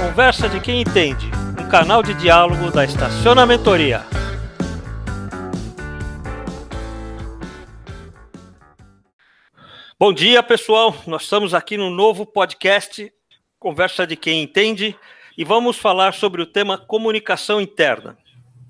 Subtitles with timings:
[0.00, 4.02] Conversa de quem entende, um canal de diálogo da Estacionamentoria.
[9.98, 10.96] Bom dia, pessoal.
[11.06, 13.12] Nós estamos aqui no novo podcast
[13.58, 14.96] Conversa de quem entende
[15.36, 18.16] e vamos falar sobre o tema comunicação interna.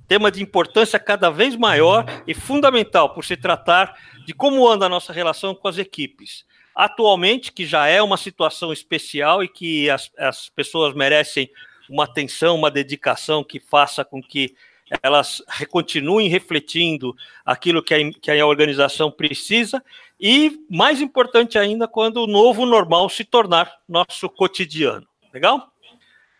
[0.09, 3.95] Tema de importância cada vez maior e fundamental por se tratar
[4.27, 8.73] de como anda a nossa relação com as equipes atualmente, que já é uma situação
[8.73, 11.51] especial e que as, as pessoas merecem
[11.89, 14.55] uma atenção, uma dedicação que faça com que
[15.03, 19.83] elas continuem refletindo aquilo que a, que a organização precisa,
[20.19, 25.07] e mais importante ainda, quando o novo normal se tornar nosso cotidiano.
[25.33, 25.73] Legal?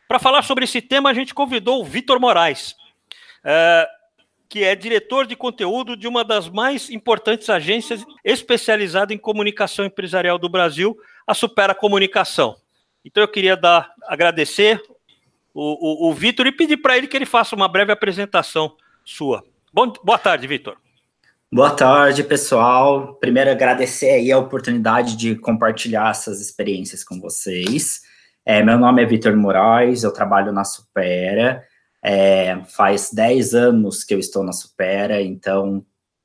[0.09, 2.75] Para falar sobre esse tema, a gente convidou o Vitor Moraes.
[3.45, 3.89] É,
[4.51, 10.39] que é diretor de conteúdo de uma das mais importantes agências especializada em comunicação empresarial
[10.39, 12.57] do Brasil, a Supera Comunicação.
[13.05, 14.83] Então eu queria dar, agradecer
[15.55, 19.45] o, o, o Vitor e pedir para ele que ele faça uma breve apresentação sua.
[19.73, 20.77] Bom, boa tarde, Vitor.
[21.53, 23.15] Boa tarde, pessoal.
[23.15, 28.01] Primeiro, agradecer aí a oportunidade de compartilhar essas experiências com vocês.
[28.45, 31.63] É, meu nome é Vitor Moraes, eu trabalho na Supera.
[32.03, 35.85] É, faz 10 anos que eu estou na Supera, então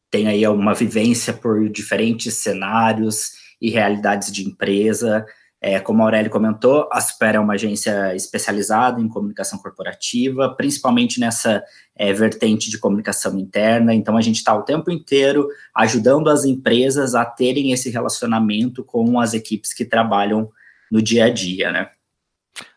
[0.09, 3.31] tenho aí uma vivência por diferentes cenários
[3.62, 5.26] e realidades de empresa.
[5.62, 11.20] É, como a Aurélio comentou, a Supera é uma agência especializada em comunicação corporativa, principalmente
[11.20, 11.64] nessa
[11.96, 13.94] é, vertente de comunicação interna.
[13.94, 19.20] Então, a gente está o tempo inteiro ajudando as empresas a terem esse relacionamento com
[19.20, 20.52] as equipes que trabalham
[20.92, 21.90] no dia a dia, né?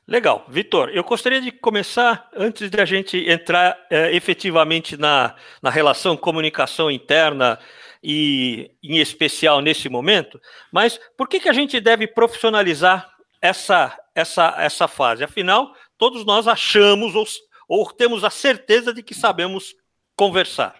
[0.08, 0.46] Legal.
[0.48, 6.16] Vitor, eu gostaria de começar, antes de a gente entrar é, efetivamente na, na relação
[6.16, 7.58] comunicação interna
[8.02, 10.40] e, em especial, nesse momento,
[10.72, 13.06] mas por que, que a gente deve profissionalizar
[13.42, 15.24] essa, essa, essa fase?
[15.24, 17.26] Afinal, todos nós achamos ou,
[17.68, 19.74] ou temos a certeza de que sabemos
[20.16, 20.74] conversar.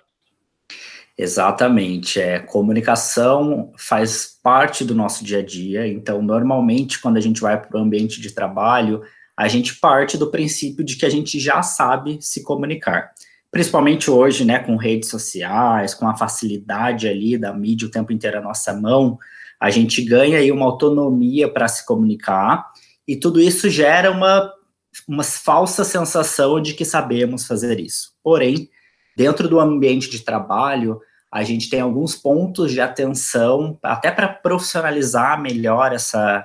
[1.19, 2.19] Exatamente.
[2.19, 7.61] É, comunicação faz parte do nosso dia a dia, então, normalmente, quando a gente vai
[7.61, 9.03] para o ambiente de trabalho,
[9.38, 13.12] a gente parte do princípio de que a gente já sabe se comunicar.
[13.53, 18.38] Principalmente hoje, né, com redes sociais, com a facilidade ali da mídia o tempo inteiro
[18.38, 19.16] à nossa mão,
[19.60, 22.66] a gente ganha aí uma autonomia para se comunicar,
[23.06, 24.53] e tudo isso gera uma,
[25.06, 28.15] uma falsa sensação de que sabemos fazer isso.
[28.25, 28.69] Porém,
[29.16, 31.00] dentro do ambiente de trabalho,
[31.31, 36.44] a gente tem alguns pontos de atenção, até para profissionalizar melhor essa,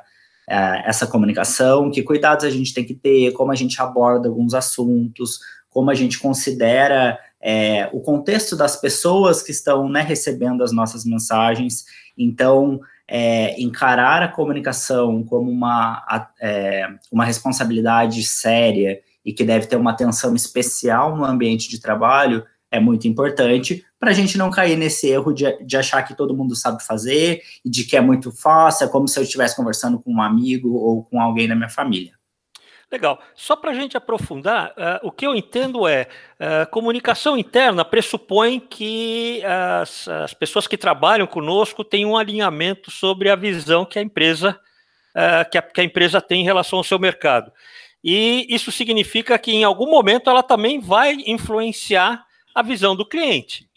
[0.49, 4.53] é, essa comunicação, que cuidados a gente tem que ter, como a gente aborda alguns
[4.53, 5.39] assuntos,
[5.69, 11.03] como a gente considera é, o contexto das pessoas que estão né, recebendo as nossas
[11.03, 11.85] mensagens.
[12.17, 16.03] Então, é, encarar a comunicação como uma,
[16.41, 22.45] é, uma responsabilidade séria e que deve ter uma atenção especial no ambiente de trabalho
[22.71, 26.35] é muito importante para a gente não cair nesse erro de, de achar que todo
[26.35, 29.97] mundo sabe fazer e de que é muito fácil, é como se eu estivesse conversando
[29.97, 32.11] com um amigo ou com alguém da minha família.
[32.91, 33.17] Legal.
[33.33, 38.59] Só para a gente aprofundar, uh, o que eu entendo é uh, comunicação interna pressupõe
[38.59, 39.41] que
[39.81, 44.59] as, as, pessoas que trabalham conosco têm um alinhamento sobre a visão que a empresa
[45.15, 47.53] uh, que, a, que a empresa tem em relação ao seu mercado.
[48.03, 53.71] E isso significa que em algum momento ela também vai influenciar a visão do cliente.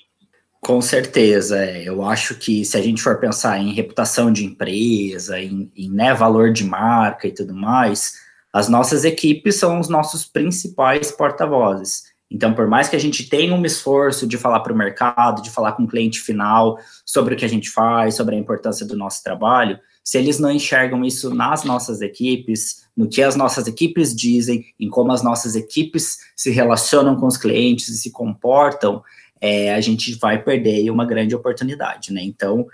[0.60, 1.84] Com certeza, é.
[1.84, 6.12] eu acho que se a gente for pensar em reputação de empresa, em, em né,
[6.12, 8.14] valor de marca e tudo mais,
[8.52, 12.04] as nossas equipes são os nossos principais porta-vozes.
[12.30, 15.50] Então, por mais que a gente tenha um esforço de falar para o mercado, de
[15.50, 18.96] falar com o cliente final sobre o que a gente faz, sobre a importância do
[18.96, 24.14] nosso trabalho, se eles não enxergam isso nas nossas equipes, no que as nossas equipes
[24.14, 29.02] dizem, em como as nossas equipes se relacionam com os clientes e se comportam,
[29.40, 32.22] é, a gente vai perder uma grande oportunidade, né?
[32.22, 32.66] Então,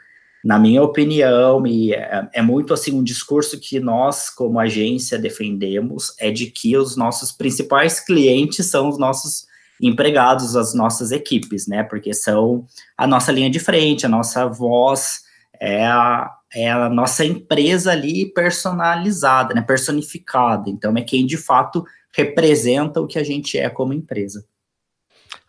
[0.45, 6.15] na minha opinião, e é, é, muito assim um discurso que nós, como agência, defendemos,
[6.19, 9.47] é de que os nossos principais clientes são os nossos
[9.81, 11.83] empregados, as nossas equipes, né?
[11.83, 12.67] Porque são
[12.97, 15.23] a nossa linha de frente, a nossa voz,
[15.61, 19.63] é a, é a nossa empresa ali personalizada, né?
[19.63, 20.69] Personificada.
[20.69, 24.45] Então, é quem de fato representa o que a gente é como empresa.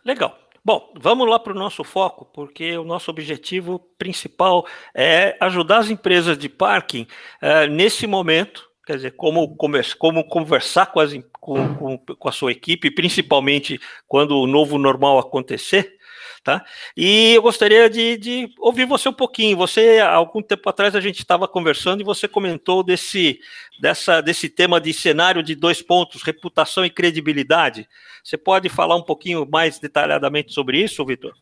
[0.04, 0.43] Legal.
[0.64, 5.90] Bom, vamos lá para o nosso foco, porque o nosso objetivo principal é ajudar as
[5.90, 7.06] empresas de parking
[7.42, 9.54] uh, nesse momento, quer dizer, como,
[9.98, 13.78] como conversar com, as, com, com, com, a sua equipe, principalmente
[14.08, 15.98] quando o novo normal acontecer,
[16.44, 16.62] Tá?
[16.94, 19.56] E eu gostaria de, de, ouvir você um pouquinho.
[19.56, 23.40] Você, algum tempo atrás, a gente estava conversando e você comentou desse,
[23.80, 27.88] dessa, desse tema de cenário de dois pontos, reputação e credibilidade.
[28.22, 31.32] Você pode falar um pouquinho mais detalhadamente sobre isso, Vitor?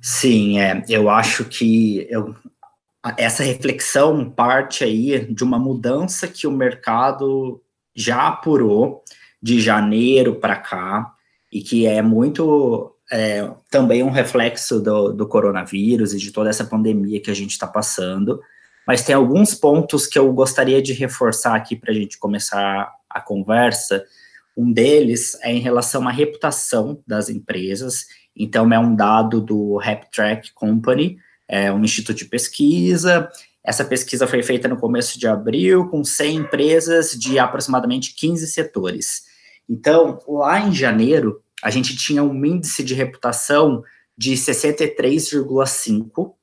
[0.00, 2.34] Sim, é, eu acho que eu,
[3.16, 7.62] essa reflexão parte aí de uma mudança que o mercado
[7.94, 9.04] já apurou
[9.40, 11.14] de janeiro para cá
[11.52, 16.64] e que é muito é, também um reflexo do, do coronavírus e de toda essa
[16.64, 18.40] pandemia que a gente está passando.
[18.86, 23.20] Mas tem alguns pontos que eu gostaria de reforçar aqui para a gente começar a
[23.20, 24.04] conversa.
[24.56, 28.06] Um deles é em relação à reputação das empresas.
[28.36, 31.18] Então, é um dado do RepTrack Company,
[31.48, 33.28] é um instituto de pesquisa.
[33.62, 39.22] Essa pesquisa foi feita no começo de abril, com 100 empresas de aproximadamente 15 setores.
[39.68, 43.82] Então, lá em janeiro, a gente tinha um índice de reputação
[44.16, 46.34] de 63,5.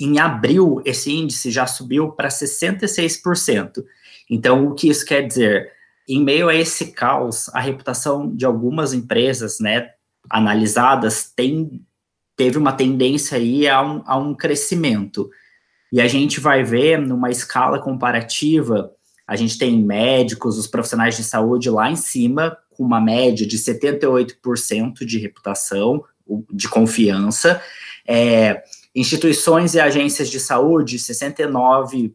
[0.00, 3.84] Em abril, esse índice já subiu para 66%.
[4.30, 5.72] Então, o que isso quer dizer?
[6.08, 9.90] Em meio a esse caos, a reputação de algumas empresas, né,
[10.28, 11.82] analisadas, tem,
[12.36, 15.30] teve uma tendência aí a um, a um crescimento.
[15.92, 18.90] E a gente vai ver numa escala comparativa,
[19.26, 23.56] a gente tem médicos, os profissionais de saúde lá em cima, com uma média de
[23.58, 26.04] 78% de reputação,
[26.52, 27.62] de confiança.
[28.06, 28.62] É,
[28.94, 32.14] instituições e agências de saúde, 69%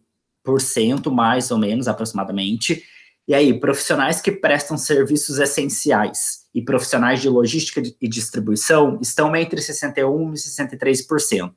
[1.12, 2.84] mais ou menos, aproximadamente.
[3.28, 9.62] E aí, profissionais que prestam serviços essenciais e profissionais de logística e distribuição estão entre
[9.62, 11.52] 61% e 63%.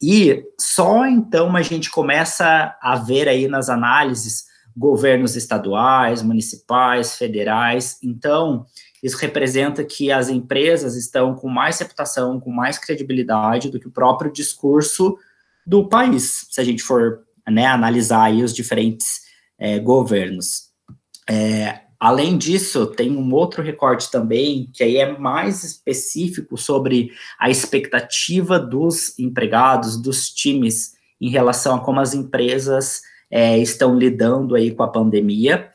[0.00, 4.46] E só então a gente começa a ver aí nas análises
[4.76, 7.98] governos estaduais, municipais, federais.
[8.02, 8.66] Então,
[9.02, 13.92] isso representa que as empresas estão com mais reputação, com mais credibilidade do que o
[13.92, 15.18] próprio discurso
[15.66, 19.22] do país, se a gente for né, analisar aí os diferentes
[19.58, 20.70] é, governos.
[21.28, 27.50] É, além disso, tem um outro recorte também, que aí é mais específico sobre a
[27.50, 34.70] expectativa dos empregados, dos times, em relação a como as empresas é, estão lidando aí
[34.70, 35.70] com a pandemia.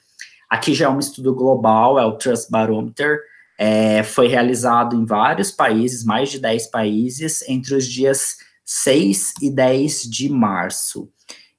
[0.48, 3.20] Aqui já é um estudo global, é o Trust Barometer,
[3.58, 9.50] é, foi realizado em vários países, mais de 10 países, entre os dias 6 e
[9.50, 11.10] 10 de março.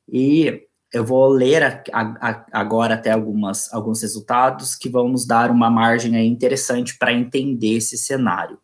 [0.09, 0.63] E
[0.93, 5.69] eu vou ler a, a, agora até algumas, alguns resultados que vão nos dar uma
[5.69, 8.59] margem interessante para entender esse cenário.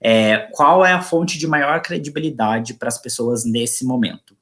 [0.00, 4.36] É, qual é a fonte de maior credibilidade para as pessoas nesse momento?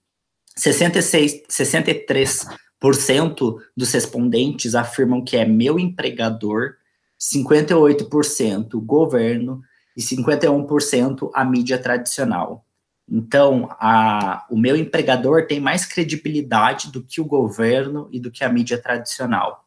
[0.60, 6.74] 66, 63% dos respondentes afirmam que é meu empregador,
[7.18, 9.62] 58% governo
[9.96, 12.66] e 51% a mídia tradicional.
[13.08, 18.44] Então, a, o meu empregador tem mais credibilidade do que o governo e do que
[18.44, 19.64] a mídia tradicional.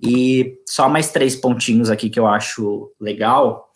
[0.00, 3.72] E só mais três pontinhos aqui que eu acho legal,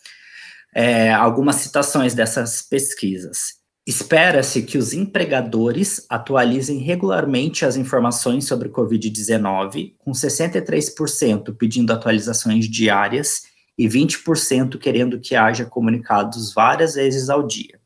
[0.73, 3.62] é, algumas citações dessas pesquisas.
[3.85, 12.65] Espera-se que os empregadores atualizem regularmente as informações sobre o Covid-19, com 63% pedindo atualizações
[12.69, 13.43] diárias
[13.77, 17.77] e 20% querendo que haja comunicados várias vezes ao dia.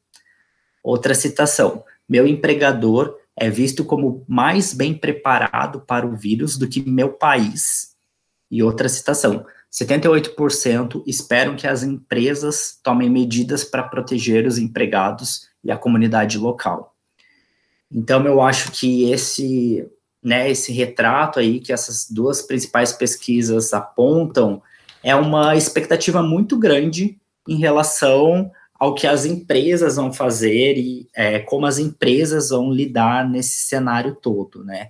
[0.84, 6.88] Outra citação: Meu empregador é visto como mais bem preparado para o vírus do que
[6.88, 7.96] meu país.
[8.52, 15.72] E outra citação: 78% esperam que as empresas tomem medidas para proteger os empregados e
[15.72, 16.96] a comunidade local.
[17.92, 19.86] Então, eu acho que esse,
[20.24, 24.62] né, esse retrato aí que essas duas principais pesquisas apontam
[25.04, 31.40] é uma expectativa muito grande em relação ao que as empresas vão fazer e é,
[31.40, 34.90] como as empresas vão lidar nesse cenário todo, né?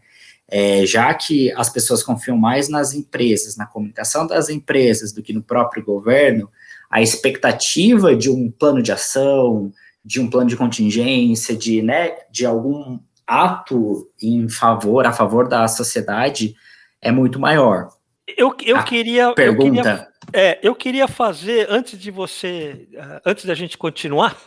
[0.49, 5.33] É, já que as pessoas confiam mais nas empresas, na comunicação das empresas do que
[5.33, 6.49] no próprio governo,
[6.89, 9.73] a expectativa de um plano de ação,
[10.07, 12.97] de um plano de contingência, de, né, de algum
[13.27, 16.55] ato em favor, a favor da sociedade,
[17.01, 17.89] é muito maior.
[18.25, 19.33] Eu, eu queria.
[19.33, 19.67] Pergunta.
[19.67, 22.87] Eu queria, é, eu queria fazer, antes de você.
[22.93, 24.37] Uh, antes da gente continuar,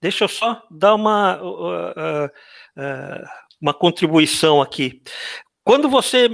[0.00, 1.42] deixa eu só dar uma.
[1.42, 3.28] Uh, uh,
[3.60, 5.02] uma contribuição aqui.
[5.68, 6.30] Quando você,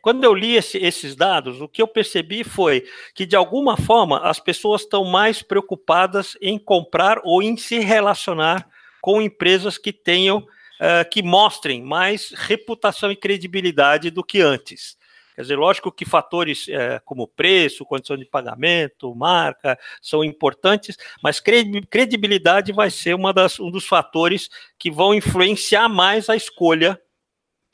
[0.00, 2.84] quando eu li esse, esses dados, o que eu percebi foi
[3.16, 8.64] que de alguma forma as pessoas estão mais preocupadas em comprar ou em se relacionar
[9.02, 14.96] com empresas que tenham, uh, que mostrem mais reputação e credibilidade do que antes.
[15.34, 21.40] Quer dizer, lógico que fatores é, como preço, condição de pagamento, marca, são importantes, mas
[21.40, 26.98] credibilidade vai ser uma das, um dos fatores que vão influenciar mais a escolha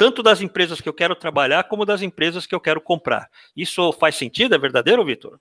[0.02, 3.28] tanto das empresas que eu quero trabalhar como das empresas que eu quero comprar.
[3.56, 4.52] Isso faz sentido?
[4.52, 5.38] É verdadeiro, Vitor?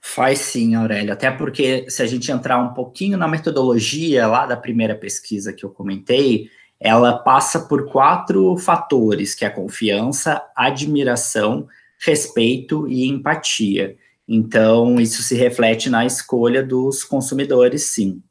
[0.00, 1.12] Faz sim, Aurélio.
[1.12, 5.64] Até porque se a gente entrar um pouquinho na metodologia lá da primeira pesquisa que
[5.64, 11.66] eu comentei, ela passa por quatro fatores, que é a confiança, admiração,
[11.98, 13.96] respeito e empatia.
[14.28, 18.22] Então, isso se reflete na escolha dos consumidores, sim.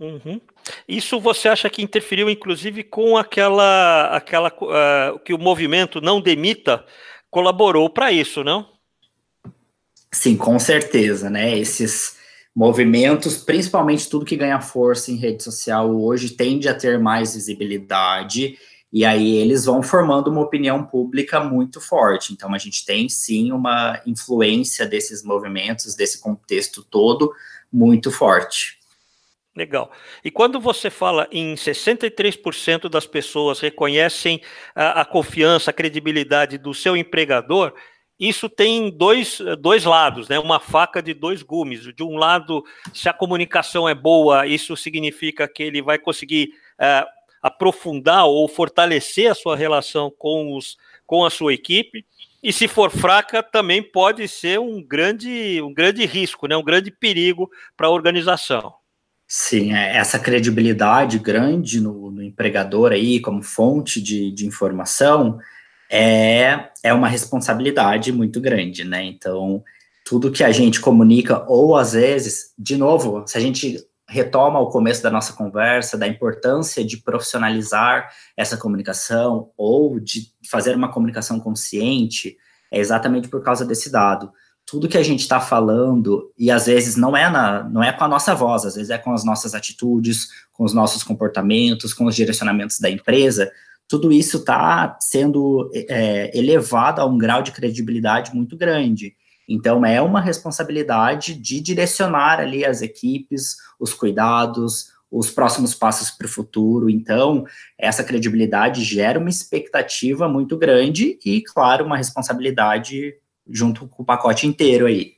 [0.00, 0.40] Uhum.
[0.88, 6.84] Isso você acha que interferiu, inclusive, com aquela, aquela uh, que o movimento não demita
[7.30, 8.66] colaborou para isso, não?
[10.10, 11.56] Sim, com certeza, né?
[11.56, 12.16] Esses
[12.56, 18.58] movimentos, principalmente tudo que ganha força em rede social hoje, tende a ter mais visibilidade,
[18.92, 22.32] e aí eles vão formando uma opinião pública muito forte.
[22.32, 27.32] Então, a gente tem sim uma influência desses movimentos, desse contexto todo,
[27.72, 28.79] muito forte.
[29.60, 29.92] Legal.
[30.24, 34.40] E quando você fala em 63% das pessoas reconhecem
[34.74, 37.74] a, a, confiança, a credibilidade do seu empregador,
[38.18, 40.38] isso tem dois, dois lados, né?
[40.38, 41.94] Uma faca de dois gumes.
[41.94, 42.64] De um lado,
[42.94, 47.06] se a comunicação é boa, isso significa que ele vai conseguir é,
[47.42, 52.06] aprofundar ou fortalecer a sua relação com, os, com a sua equipe.
[52.42, 56.56] E se for fraca, também pode ser um grande, um grande risco, né?
[56.56, 58.79] um grande perigo para a organização.
[59.32, 65.38] Sim, é, essa credibilidade grande no, no empregador aí, como fonte de, de informação,
[65.88, 69.04] é, é uma responsabilidade muito grande, né?
[69.04, 69.62] Então,
[70.04, 74.68] tudo que a gente comunica, ou às vezes, de novo, se a gente retoma o
[74.68, 81.38] começo da nossa conversa, da importância de profissionalizar essa comunicação, ou de fazer uma comunicação
[81.38, 82.36] consciente,
[82.68, 84.32] é exatamente por causa desse dado.
[84.70, 88.04] Tudo que a gente está falando, e às vezes não é, na, não é com
[88.04, 92.04] a nossa voz, às vezes é com as nossas atitudes, com os nossos comportamentos, com
[92.04, 93.50] os direcionamentos da empresa,
[93.90, 99.16] tudo isso está sendo é, elevado a um grau de credibilidade muito grande.
[99.48, 106.28] Então, é uma responsabilidade de direcionar ali as equipes, os cuidados, os próximos passos para
[106.28, 106.88] o futuro.
[106.88, 107.44] Então,
[107.76, 113.14] essa credibilidade gera uma expectativa muito grande e, claro, uma responsabilidade
[113.50, 115.14] junto com o pacote inteiro aí.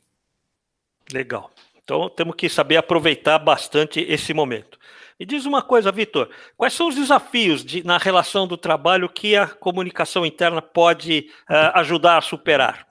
[1.12, 1.50] Legal.
[1.82, 4.78] Então, temos que saber aproveitar bastante esse momento.
[5.18, 9.36] E diz uma coisa, Vitor, quais são os desafios de, na relação do trabalho que
[9.36, 12.86] a comunicação interna pode uh, ajudar a superar?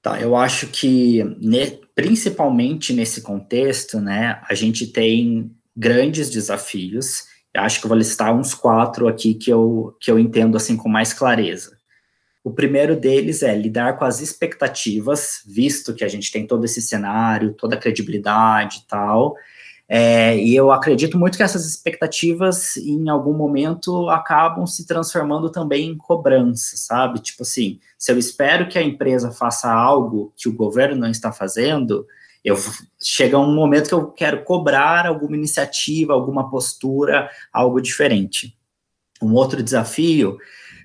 [0.00, 7.24] Tá, eu acho que ne, principalmente nesse contexto, né, a gente tem grandes desafios.
[7.54, 10.76] Eu acho que eu vou listar uns quatro aqui que eu, que eu entendo assim
[10.76, 11.78] com mais clareza.
[12.44, 16.82] O primeiro deles é lidar com as expectativas, visto que a gente tem todo esse
[16.82, 19.36] cenário, toda a credibilidade e tal,
[19.94, 25.90] é, e eu acredito muito que essas expectativas, em algum momento, acabam se transformando também
[25.90, 27.20] em cobrança, sabe?
[27.20, 31.30] Tipo assim, se eu espero que a empresa faça algo que o governo não está
[31.30, 32.06] fazendo,
[32.42, 32.56] eu
[32.98, 38.56] chega um momento que eu quero cobrar alguma iniciativa, alguma postura, algo diferente.
[39.20, 40.38] Um outro desafio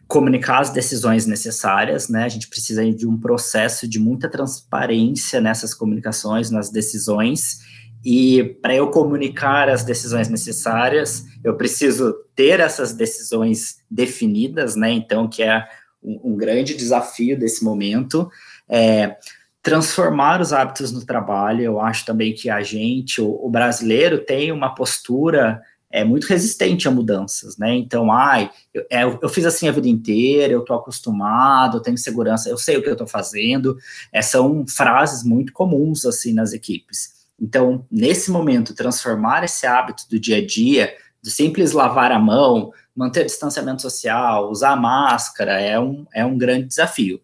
[0.08, 2.24] comunicar as decisões necessárias, né?
[2.24, 7.60] A gente precisa de um processo de muita transparência nessas comunicações, nas decisões,
[8.06, 14.92] e para eu comunicar as decisões necessárias, eu preciso ter essas decisões definidas, né?
[14.92, 15.68] Então, que é
[16.02, 18.30] um, um grande desafio desse momento.
[18.70, 19.18] É,
[19.62, 24.54] transformar os hábitos no trabalho, eu acho também que a gente, o, o brasileiro, tem
[24.54, 27.76] uma postura é muito resistente a mudanças, né?
[27.76, 31.98] Então, ai, eu, é, eu fiz assim a vida inteira, eu tô acostumado, eu tenho
[31.98, 33.78] segurança, eu sei o que eu tô fazendo.
[34.12, 37.16] É, são frases muito comuns, assim, nas equipes.
[37.40, 42.72] Então, nesse momento, transformar esse hábito do dia a dia, de simples lavar a mão,
[42.96, 47.22] manter distanciamento social, usar máscara, é um, é um grande desafio.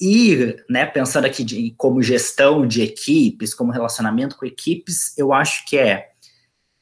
[0.00, 5.64] E, né, pensando aqui de, como gestão de equipes, como relacionamento com equipes, eu acho
[5.64, 6.11] que é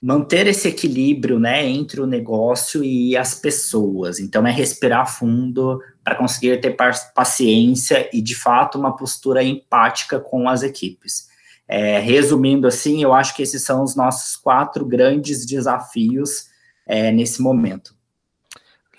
[0.01, 4.19] manter esse equilíbrio, né, entre o negócio e as pessoas.
[4.19, 6.75] Então, é respirar fundo para conseguir ter
[7.15, 11.29] paciência e, de fato, uma postura empática com as equipes.
[11.69, 16.47] É, resumindo assim, eu acho que esses são os nossos quatro grandes desafios
[16.87, 17.95] é, nesse momento.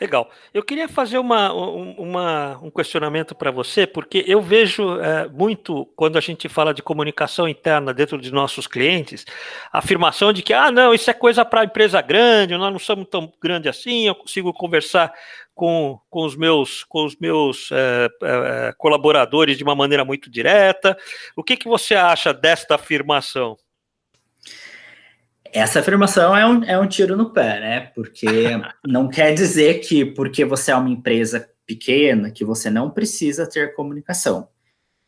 [0.01, 0.31] Legal.
[0.51, 6.17] Eu queria fazer uma, uma um questionamento para você, porque eu vejo é, muito, quando
[6.17, 9.23] a gente fala de comunicação interna dentro de nossos clientes,
[9.71, 13.09] a afirmação de que, ah, não, isso é coisa para empresa grande, nós não somos
[13.11, 15.13] tão grande assim, eu consigo conversar
[15.53, 20.97] com, com os meus, com os meus é, é, colaboradores de uma maneira muito direta.
[21.35, 23.55] O que, que você acha desta afirmação?
[25.53, 27.79] Essa afirmação é um, é um tiro no pé, né?
[27.93, 28.25] Porque
[28.85, 33.73] não quer dizer que porque você é uma empresa pequena que você não precisa ter
[33.73, 34.47] comunicação.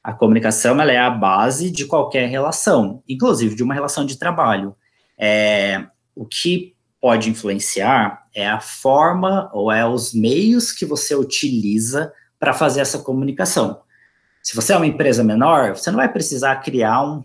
[0.03, 4.75] A comunicação ela é a base de qualquer relação, inclusive de uma relação de trabalho.
[5.17, 12.11] É, o que pode influenciar é a forma ou é os meios que você utiliza
[12.37, 13.82] para fazer essa comunicação.
[14.43, 17.23] Se você é uma empresa menor, você não vai precisar criar um,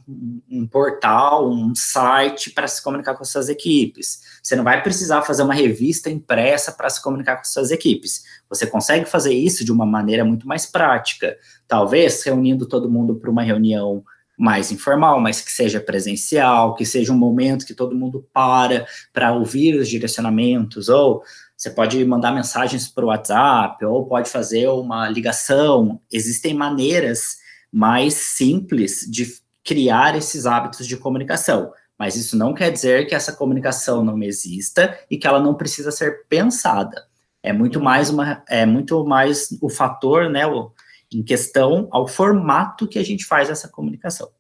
[0.48, 4.22] um portal, um site para se comunicar com suas equipes.
[4.40, 8.22] Você não vai precisar fazer uma revista impressa para se comunicar com suas equipes.
[8.48, 11.36] Você consegue fazer isso de uma maneira muito mais prática.
[11.66, 14.04] Talvez reunindo todo mundo para uma reunião
[14.38, 19.32] mais informal, mas que seja presencial, que seja um momento que todo mundo para para
[19.32, 21.22] ouvir os direcionamentos, ou
[21.56, 26.00] você pode mandar mensagens para o WhatsApp, ou pode fazer uma ligação.
[26.12, 27.38] Existem maneiras
[27.72, 29.26] mais simples de
[29.64, 31.72] criar esses hábitos de comunicação.
[31.98, 35.90] Mas isso não quer dizer que essa comunicação não exista e que ela não precisa
[35.90, 37.08] ser pensada.
[37.42, 40.70] É muito mais uma, é muito mais o fator, né, o,
[41.12, 44.30] em questão ao formato que a gente faz essa comunicação.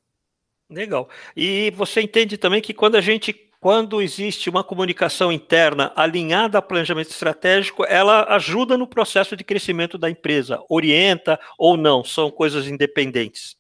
[0.70, 1.08] Legal.
[1.36, 6.62] E você entende também que quando a gente quando existe uma comunicação interna alinhada ao
[6.62, 12.68] planejamento estratégico, ela ajuda no processo de crescimento da empresa, orienta ou não, são coisas
[12.68, 13.56] independentes.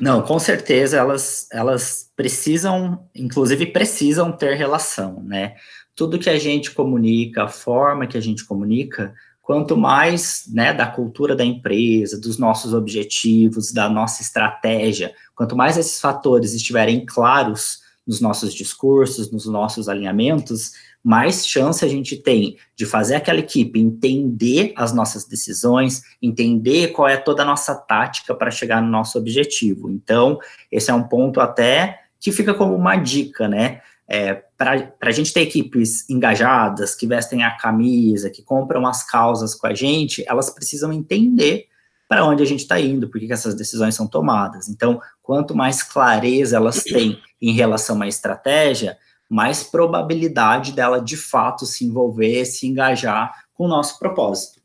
[0.00, 5.56] Não, com certeza elas, elas precisam, inclusive precisam ter relação, né?
[5.94, 9.14] Tudo que a gente comunica, a forma que a gente comunica,
[9.52, 15.76] quanto mais né, da cultura da empresa, dos nossos objetivos, da nossa estratégia, quanto mais
[15.76, 20.72] esses fatores estiverem claros, nos nossos discursos, nos nossos alinhamentos,
[21.04, 27.06] mais chance a gente tem de fazer aquela equipe entender as nossas decisões, entender qual
[27.06, 29.90] é toda a nossa tática para chegar no nosso objetivo.
[29.90, 30.38] Então,
[30.70, 33.82] esse é um ponto até que fica como uma dica, né?
[34.08, 39.54] É, para a gente ter equipes engajadas, que vestem a camisa, que compram as causas
[39.54, 41.66] com a gente, elas precisam entender
[42.08, 44.68] para onde a gente está indo, por que essas decisões são tomadas.
[44.68, 51.64] Então, quanto mais clareza elas têm em relação à estratégia, mais probabilidade dela de fato
[51.64, 54.60] se envolver, se engajar com o nosso propósito.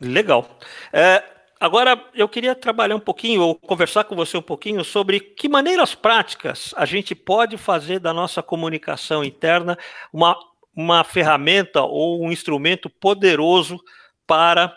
[0.00, 0.48] Legal.
[0.92, 1.22] É,
[1.60, 5.94] agora eu queria trabalhar um pouquinho, ou conversar com você um pouquinho sobre que maneiras
[5.94, 9.76] práticas a gente pode fazer da nossa comunicação interna
[10.12, 10.38] uma,
[10.74, 13.78] uma ferramenta ou um instrumento poderoso
[14.26, 14.76] para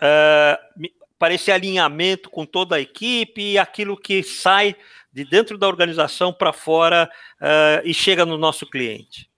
[0.00, 0.58] é,
[1.18, 4.76] para esse alinhamento com toda a equipe e aquilo que sai
[5.12, 9.30] de dentro da organização para fora uh, e chega no nosso cliente?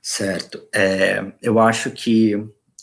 [0.00, 0.68] Certo.
[0.72, 2.36] É, eu acho que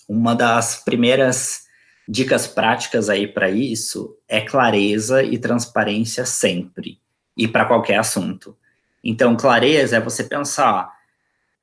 [0.08, 1.64] uma das primeiras
[2.08, 7.00] dicas práticas aí para isso é clareza e transparência sempre
[7.38, 8.56] e para qualquer assunto.
[9.04, 10.92] Então, clareza é você pensar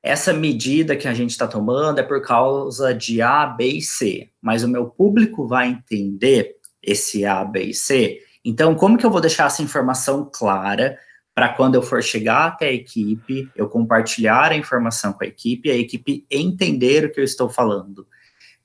[0.03, 4.31] essa medida que a gente está tomando é por causa de A, B e C,
[4.41, 8.19] mas o meu público vai entender esse A, B e C.
[8.43, 10.99] Então, como que eu vou deixar essa informação clara
[11.35, 15.69] para quando eu for chegar até a equipe, eu compartilhar a informação com a equipe
[15.69, 18.07] e a equipe entender o que eu estou falando?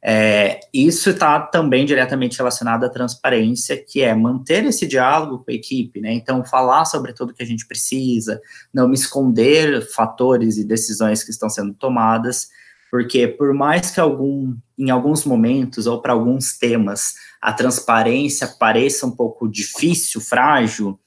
[0.08, 5.54] É, isso está também diretamente relacionado à transparência, que é manter esse diálogo com a
[5.56, 6.13] equipe, né?
[6.13, 8.39] Então, falar sobre tudo que a gente precisa,
[8.72, 12.50] não esconder fatores e decisões que estão sendo tomadas,
[12.91, 19.08] porque por mais que algum, em alguns momentos ou para alguns temas a transparência pareça
[19.08, 21.00] um pouco difícil, frágil,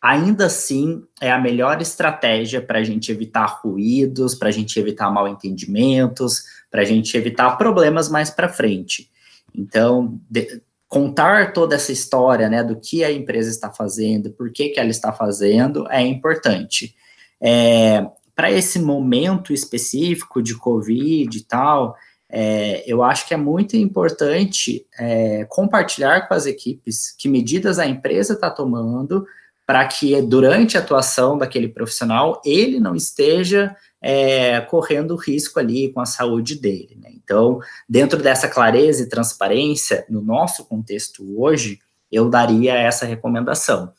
[0.00, 5.10] ainda assim é a melhor estratégia para a gente evitar ruídos, para a gente evitar
[5.10, 9.10] mal entendimentos, para a gente evitar problemas mais para frente.
[9.54, 14.70] Então, de, contar toda essa história, né, do que a empresa está fazendo, por que,
[14.70, 16.94] que ela está fazendo, é importante.
[17.40, 21.96] É, para esse momento específico de Covid e tal,
[22.30, 27.86] é, eu acho que é muito importante é, compartilhar com as equipes que medidas a
[27.86, 29.26] empresa está tomando
[29.68, 36.00] para que durante a atuação daquele profissional ele não esteja é, correndo risco ali com
[36.00, 36.96] a saúde dele.
[36.98, 37.10] Né?
[37.12, 43.92] Então, dentro dessa clareza e transparência, no nosso contexto hoje, eu daria essa recomendação.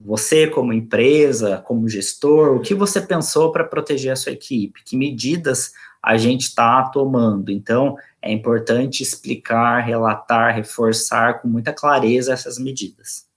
[0.00, 4.82] Você, como empresa, como gestor, o que você pensou para proteger a sua equipe?
[4.84, 7.52] Que medidas a gente está tomando.
[7.52, 13.28] Então, é importante explicar, relatar, reforçar com muita clareza essas medidas.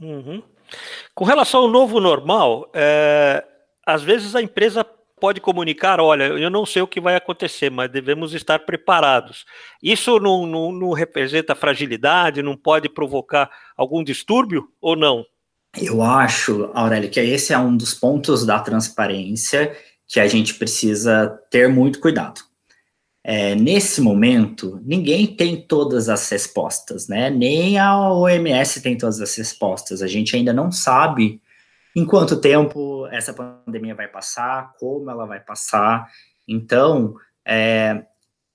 [0.00, 0.42] Uhum.
[1.14, 3.44] Com relação ao novo normal, é,
[3.86, 4.84] às vezes a empresa
[5.18, 9.44] pode comunicar: olha, eu não sei o que vai acontecer, mas devemos estar preparados.
[9.82, 15.24] Isso não, não, não representa fragilidade, não pode provocar algum distúrbio ou não?
[15.76, 19.76] Eu acho, Aurélio, que esse é um dos pontos da transparência
[20.06, 22.47] que a gente precisa ter muito cuidado.
[23.24, 27.28] É, nesse momento, ninguém tem todas as respostas, né?
[27.28, 30.02] Nem a OMS tem todas as respostas.
[30.02, 31.40] A gente ainda não sabe
[31.94, 36.08] em quanto tempo essa pandemia vai passar, como ela vai passar.
[36.46, 37.14] Então,
[37.46, 38.04] é,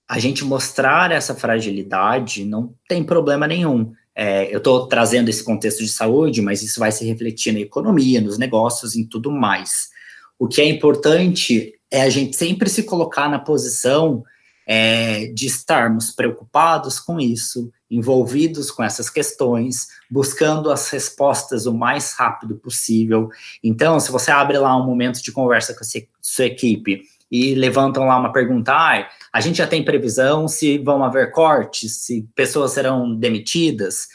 [0.07, 3.91] a gente mostrar essa fragilidade não tem problema nenhum.
[4.15, 8.21] É, eu estou trazendo esse contexto de saúde, mas isso vai se refletir na economia,
[8.21, 9.89] nos negócios, em tudo mais.
[10.37, 14.23] O que é importante é a gente sempre se colocar na posição
[14.65, 22.13] é, de estarmos preocupados com isso, envolvidos com essas questões, buscando as respostas o mais
[22.13, 23.29] rápido possível.
[23.63, 28.05] Então, se você abre lá um momento de conversa com a sua equipe e levantam
[28.05, 32.71] lá uma pergunta, ah, a gente já tem previsão se vão haver cortes, se pessoas
[32.71, 34.07] serão demitidas.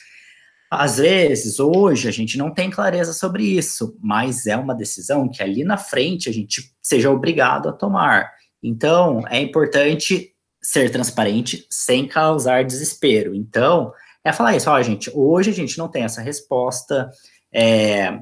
[0.70, 5.42] Às vezes, hoje, a gente não tem clareza sobre isso, mas é uma decisão que
[5.42, 8.30] ali na frente a gente seja obrigado a tomar.
[8.62, 13.34] Então, é importante ser transparente sem causar desespero.
[13.34, 13.92] Então,
[14.24, 17.10] é falar isso, ó, gente, hoje a gente não tem essa resposta,
[17.52, 18.20] é,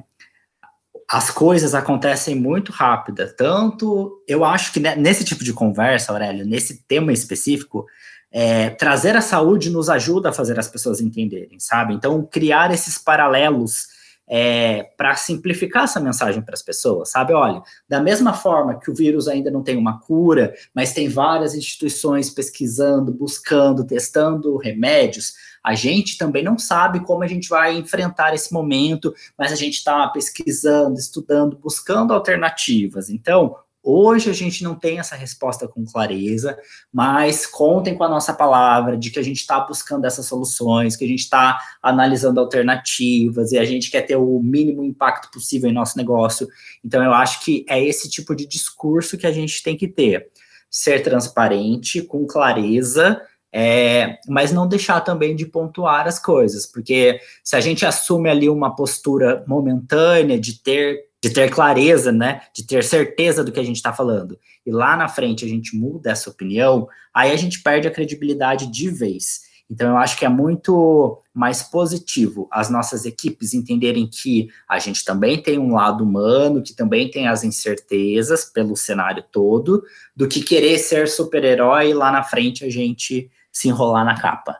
[1.09, 6.83] as coisas acontecem muito rápida, tanto, eu acho que nesse tipo de conversa, Aurélio, nesse
[6.87, 7.85] tema específico,
[8.31, 11.93] é, trazer a saúde nos ajuda a fazer as pessoas entenderem, sabe?
[11.93, 13.87] Então, criar esses paralelos
[14.27, 17.33] é, para simplificar essa mensagem para as pessoas, sabe?
[17.33, 21.55] Olha, da mesma forma que o vírus ainda não tem uma cura, mas tem várias
[21.55, 28.33] instituições pesquisando, buscando, testando remédios, a gente também não sabe como a gente vai enfrentar
[28.33, 33.09] esse momento, mas a gente está pesquisando, estudando, buscando alternativas.
[33.09, 33.55] Então,
[33.89, 36.59] Hoje a gente não tem essa resposta com clareza,
[36.91, 41.05] mas contem com a nossa palavra de que a gente está buscando essas soluções, que
[41.05, 45.73] a gente está analisando alternativas e a gente quer ter o mínimo impacto possível em
[45.73, 46.49] nosso negócio.
[46.83, 50.27] Então, eu acho que é esse tipo de discurso que a gente tem que ter.
[50.69, 53.21] Ser transparente, com clareza,
[53.53, 58.49] é, mas não deixar também de pontuar as coisas, porque se a gente assume ali
[58.49, 63.63] uma postura momentânea de ter de ter clareza, né, de ter certeza do que a
[63.63, 67.61] gente está falando, e lá na frente a gente muda essa opinião, aí a gente
[67.61, 69.47] perde a credibilidade de vez.
[69.69, 75.03] Então, eu acho que é muito mais positivo as nossas equipes entenderem que a gente
[75.03, 79.83] também tem um lado humano, que também tem as incertezas pelo cenário todo,
[80.15, 84.57] do que querer ser super-herói e lá na frente a gente se enrolar na capa.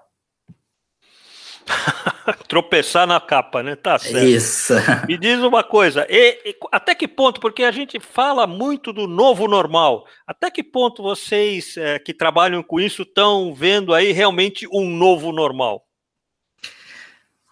[2.47, 3.75] Tropeçar na capa, né?
[3.75, 4.25] Tá certo.
[4.25, 4.73] Isso.
[5.07, 9.07] Me diz uma coisa, e, e, até que ponto, porque a gente fala muito do
[9.07, 14.67] novo normal, até que ponto vocês é, que trabalham com isso estão vendo aí realmente
[14.71, 15.83] um novo normal?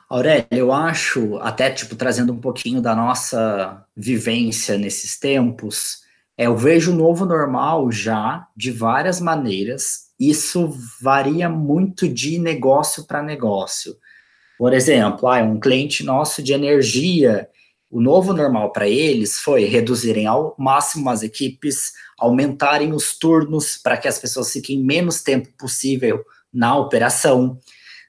[0.10, 6.06] Aurélio, eu acho, até tipo, trazendo um pouquinho da nossa vivência nesses tempos,
[6.38, 10.06] é, eu vejo o novo normal já de várias maneiras.
[10.19, 13.95] Isso varia muito de negócio para negócio.
[14.58, 17.50] Por exemplo, ah, um cliente nosso de energia,
[17.89, 23.98] o novo normal para eles foi reduzirem ao máximo as equipes, aumentarem os turnos para
[23.98, 27.60] que as pessoas fiquem menos tempo possível na operação.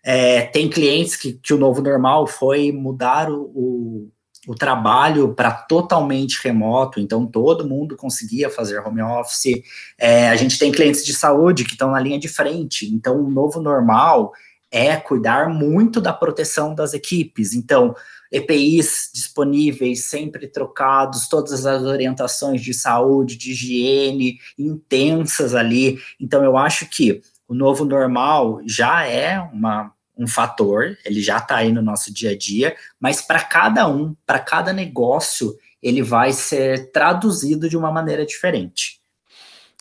[0.04, 4.10] É, tem clientes que, que o novo normal foi mudar o, o,
[4.46, 9.62] o trabalho para totalmente remoto, então todo mundo conseguia fazer home office.
[9.98, 13.30] É, a gente tem clientes de saúde que estão na linha de frente, então o
[13.30, 14.32] novo normal
[14.76, 17.54] é cuidar muito da proteção das equipes.
[17.54, 17.94] Então,
[18.30, 25.98] EPIs disponíveis, sempre trocados, todas as orientações de saúde, de higiene, intensas ali.
[26.20, 31.56] Então, eu acho que o novo normal já é uma, um fator, ele já está
[31.56, 36.34] aí no nosso dia a dia, mas para cada um, para cada negócio, ele vai
[36.34, 38.95] ser traduzido de uma maneira diferente.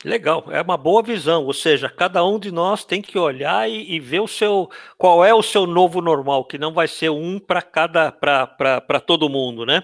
[0.03, 3.95] Legal, é uma boa visão, ou seja, cada um de nós tem que olhar e,
[3.95, 7.39] e ver o seu qual é o seu novo normal, que não vai ser um
[7.39, 9.81] para cada para todo mundo, né?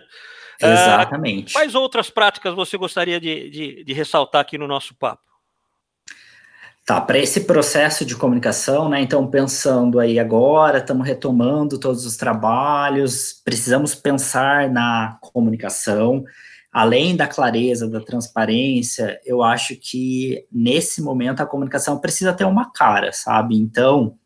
[0.61, 1.51] Exatamente.
[1.51, 5.23] Uh, quais outras práticas você gostaria de, de, de ressaltar aqui no nosso papo?
[6.85, 9.01] Tá, para esse processo de comunicação, né?
[9.01, 16.23] Então, pensando aí agora, estamos retomando todos os trabalhos, precisamos pensar na comunicação.
[16.71, 22.71] Além da clareza, da transparência, eu acho que nesse momento a comunicação precisa ter uma
[22.71, 23.55] cara, sabe?
[23.55, 24.17] Então,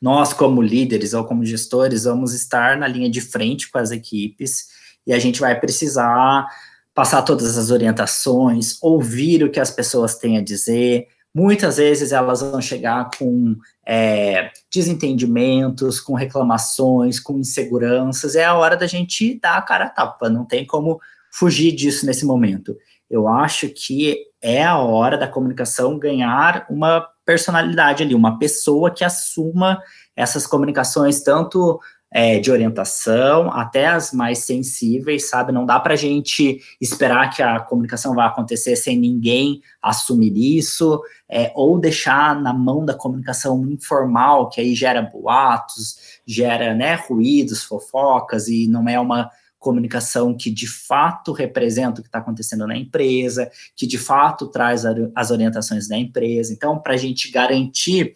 [0.00, 4.68] nós, como líderes ou como gestores, vamos estar na linha de frente com as equipes
[5.06, 6.46] e a gente vai precisar
[6.94, 11.08] passar todas as orientações, ouvir o que as pessoas têm a dizer.
[11.34, 18.34] Muitas vezes elas vão chegar com é, desentendimentos, com reclamações, com inseguranças.
[18.34, 20.98] É a hora da gente dar a cara a tapa, não tem como
[21.38, 22.76] fugir disso nesse momento.
[23.10, 29.04] Eu acho que é a hora da comunicação ganhar uma personalidade ali, uma pessoa que
[29.04, 29.82] assuma
[30.16, 31.78] essas comunicações, tanto
[32.10, 35.52] é, de orientação até as mais sensíveis, sabe?
[35.52, 41.02] Não dá para a gente esperar que a comunicação vá acontecer sem ninguém assumir isso,
[41.28, 47.62] é, ou deixar na mão da comunicação informal, que aí gera boatos, gera né, ruídos,
[47.62, 49.30] fofocas, e não é uma
[49.66, 54.84] comunicação que de fato representa o que está acontecendo na empresa, que de fato traz
[55.12, 56.52] as orientações da empresa.
[56.52, 58.14] Então, para a gente garantir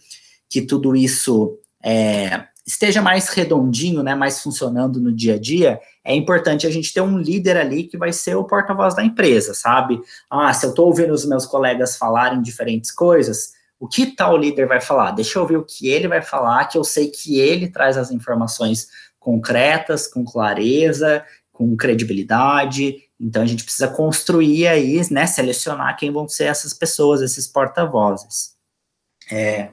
[0.48, 6.14] que tudo isso é, esteja mais redondinho, né, mais funcionando no dia a dia, é
[6.14, 10.00] importante a gente ter um líder ali que vai ser o porta-voz da empresa, sabe?
[10.30, 14.68] Ah, se eu estou ouvindo os meus colegas falarem diferentes coisas, o que tal líder
[14.68, 15.10] vai falar?
[15.10, 18.12] Deixa eu ver o que ele vai falar, que eu sei que ele traz as
[18.12, 18.88] informações
[19.20, 21.22] concretas, com clareza,
[21.60, 23.02] com credibilidade.
[23.20, 28.54] Então a gente precisa construir aí, né, selecionar quem vão ser essas pessoas, esses porta-vozes.
[29.30, 29.68] É,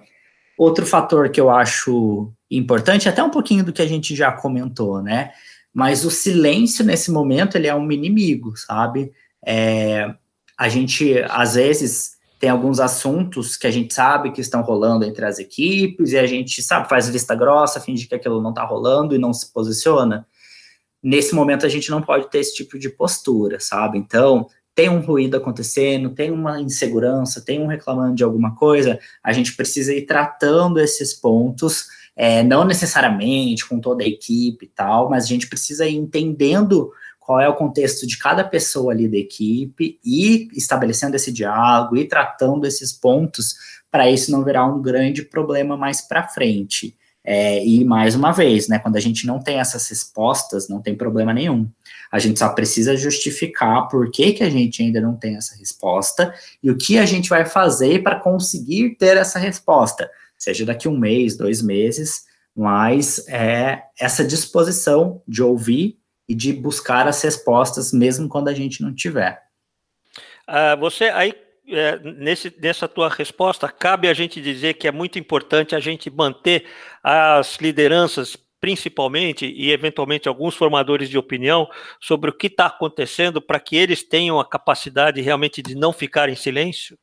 [0.57, 5.01] outro fator que eu acho importante, até um pouquinho do que a gente já comentou,
[5.01, 5.31] né?
[5.73, 9.13] Mas o silêncio nesse momento ele é um inimigo, sabe?
[9.45, 10.13] É,
[10.57, 15.23] a gente às vezes tem alguns assuntos que a gente sabe que estão rolando entre
[15.23, 19.15] as equipes e a gente sabe faz vista grossa, finge que aquilo não está rolando
[19.15, 20.27] e não se posiciona.
[21.07, 23.97] Nesse momento a gente não pode ter esse tipo de postura, sabe?
[23.97, 29.31] Então tem um ruído acontecendo, tem uma insegurança, tem um reclamando de alguma coisa, a
[29.31, 35.09] gente precisa ir tratando esses pontos é, não necessariamente com toda a equipe e tal,
[35.09, 36.91] mas a gente precisa ir entendendo
[37.21, 42.05] qual é o contexto de cada pessoa ali da equipe e estabelecendo esse diálogo e
[42.05, 43.55] tratando esses pontos
[43.89, 46.97] para isso não virar um grande problema mais para frente.
[47.29, 50.95] É, e mais uma vez, né, quando a gente não tem essas respostas, não tem
[50.95, 51.69] problema nenhum.
[52.09, 56.33] A gente só precisa justificar por que, que a gente ainda não tem essa resposta
[56.63, 60.97] e o que a gente vai fazer para conseguir ter essa resposta seja daqui um
[60.97, 62.23] mês, dois meses,
[62.55, 68.81] mas é essa disposição de ouvir e de buscar as respostas, mesmo quando a gente
[68.81, 69.41] não tiver.
[70.47, 71.33] Uh, você aí
[71.69, 76.09] é, nesse, nessa tua resposta, cabe a gente dizer que é muito importante a gente
[76.09, 76.65] manter
[77.03, 81.67] as lideranças, principalmente, e eventualmente alguns formadores de opinião,
[81.99, 86.29] sobre o que está acontecendo, para que eles tenham a capacidade realmente de não ficar
[86.29, 86.97] em silêncio?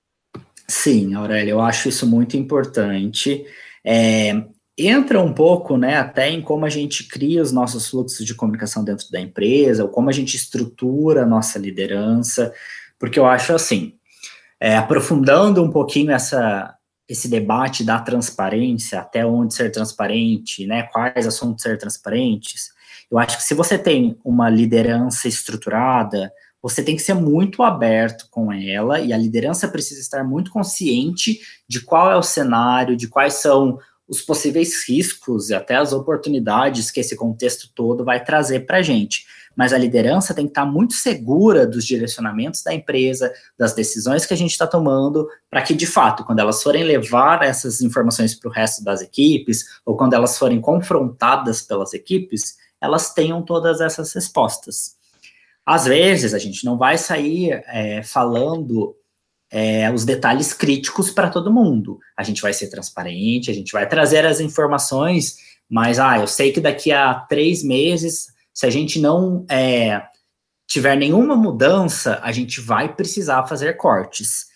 [0.67, 3.45] Sim, Aurélio, eu acho isso muito importante.
[3.85, 4.45] É,
[4.79, 8.83] entra um pouco, né, até em como a gente cria os nossos fluxos de comunicação
[8.83, 12.53] dentro da empresa, ou como a gente estrutura a nossa liderança,
[12.99, 13.95] porque eu acho assim,
[14.65, 16.75] é, aprofundando um pouquinho essa,
[17.07, 22.71] esse debate da transparência, até onde ser transparente, né, quais assuntos ser transparentes,
[23.11, 28.27] eu acho que se você tem uma liderança estruturada, você tem que ser muito aberto
[28.31, 33.07] com ela e a liderança precisa estar muito consciente de qual é o cenário, de
[33.07, 38.61] quais são os possíveis riscos e até as oportunidades que esse contexto todo vai trazer
[38.61, 39.27] para a gente.
[39.57, 44.35] Mas a liderança tem que estar muito segura dos direcionamentos da empresa, das decisões que
[44.35, 48.49] a gente está tomando, para que, de fato, quando elas forem levar essas informações para
[48.49, 54.13] o resto das equipes, ou quando elas forem confrontadas pelas equipes, elas tenham todas essas
[54.13, 54.97] respostas.
[55.65, 58.95] Às vezes, a gente não vai sair é, falando
[59.51, 61.99] é, os detalhes críticos para todo mundo.
[62.17, 65.37] A gente vai ser transparente, a gente vai trazer as informações,
[65.69, 70.01] mas, ah, eu sei que daqui a três meses, se a gente não é,
[70.67, 74.47] tiver nenhuma mudança, a gente vai precisar fazer cortes.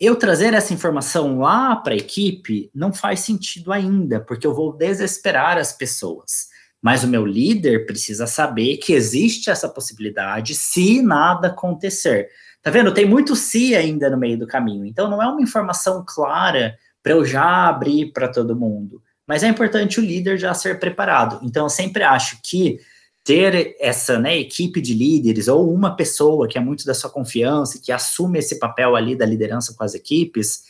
[0.00, 4.72] Eu trazer essa informação lá para a equipe não faz sentido ainda, porque eu vou
[4.72, 6.48] desesperar as pessoas.
[6.80, 12.28] Mas o meu líder precisa saber que existe essa possibilidade se nada acontecer.
[12.60, 12.94] Tá vendo?
[12.94, 14.84] Tem muito se ainda no meio do caminho.
[14.84, 19.02] Então não é uma informação clara para eu já abrir para todo mundo.
[19.26, 21.40] Mas é importante o líder já ser preparado.
[21.42, 22.78] Então eu sempre acho que
[23.24, 27.76] ter essa né, equipe de líderes ou uma pessoa que é muito da sua confiança
[27.76, 30.64] e que assume esse papel ali da liderança com as equipes,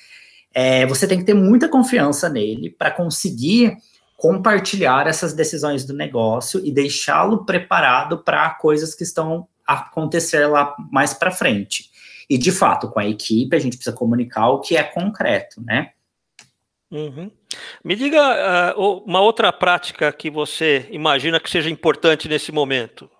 [0.52, 3.76] é, você tem que ter muita confiança nele para conseguir
[4.16, 11.14] compartilhar essas decisões do negócio e deixá-lo preparado para coisas que estão acontecer lá mais
[11.14, 11.90] para frente.
[12.28, 15.90] E, de fato, com a equipe, a gente precisa comunicar o que é concreto, né?
[16.90, 17.30] Uhum.
[17.84, 23.10] Me diga uh, uma outra prática que você imagina que seja importante nesse momento.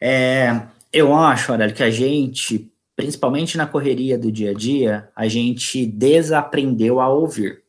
[0.00, 5.28] É, eu acho, Aurélio, que a gente, principalmente na correria do dia a dia, a
[5.28, 7.62] gente desaprendeu a ouvir.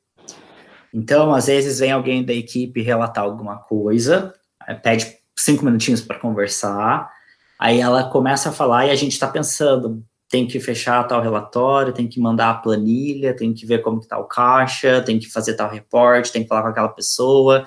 [0.94, 4.34] Então, às vezes, vem alguém da equipe relatar alguma coisa,
[4.84, 7.10] pede cinco minutinhos para conversar,
[7.58, 11.92] aí ela começa a falar e a gente está pensando, tem que fechar tal relatório,
[11.92, 15.30] tem que mandar a planilha, tem que ver como que tá o caixa, tem que
[15.30, 17.66] fazer tal reporte, tem que falar com aquela pessoa,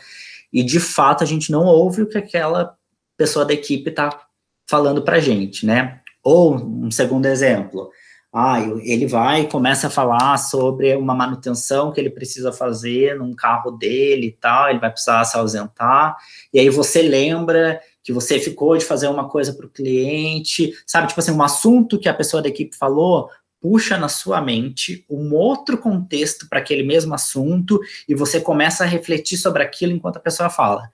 [0.50, 2.74] e de fato a gente não ouve o que aquela
[3.18, 4.18] pessoa da equipe está
[4.66, 6.00] falando para a gente, né?
[6.22, 7.90] Ou, um segundo exemplo,
[8.32, 13.34] ah, ele vai e começa a falar sobre uma manutenção que ele precisa fazer num
[13.34, 16.16] carro dele e tal, ele vai precisar se ausentar,
[16.52, 21.08] e aí você lembra que você ficou de fazer uma coisa para o cliente, sabe?
[21.08, 25.34] Tipo assim, um assunto que a pessoa da equipe falou, puxa na sua mente um
[25.34, 30.20] outro contexto para aquele mesmo assunto e você começa a refletir sobre aquilo enquanto a
[30.20, 30.90] pessoa fala.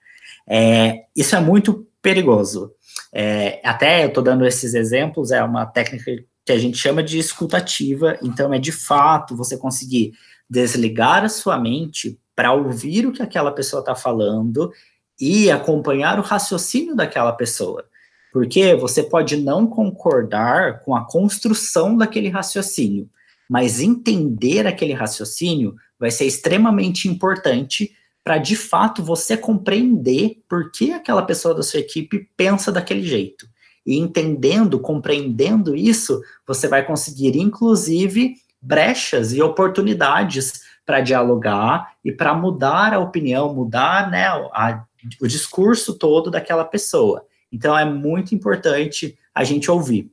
[0.47, 2.73] É, isso é muito perigoso.
[3.13, 7.19] É, até eu estou dando esses exemplos, é uma técnica que a gente chama de
[7.19, 10.13] escutativa, então é de fato você conseguir
[10.49, 14.71] desligar a sua mente para ouvir o que aquela pessoa está falando
[15.21, 17.85] e acompanhar o raciocínio daquela pessoa.
[18.33, 23.07] Porque você pode não concordar com a construção daquele raciocínio,
[23.47, 27.91] mas entender aquele raciocínio vai ser extremamente importante
[28.23, 33.47] para de fato você compreender por que aquela pessoa da sua equipe pensa daquele jeito.
[33.85, 42.33] E entendendo, compreendendo isso, você vai conseguir, inclusive, brechas e oportunidades para dialogar e para
[42.33, 44.83] mudar a opinião, mudar né, a
[45.19, 47.25] o discurso todo daquela pessoa.
[47.51, 50.11] Então é muito importante a gente ouvir.